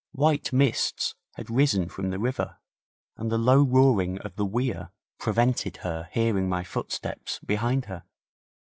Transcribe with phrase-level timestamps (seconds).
[0.13, 2.57] White mists had risen from the river,
[3.17, 4.89] and the low roaring of the weir
[5.19, 8.03] prevented her hearing my footsteps behind her.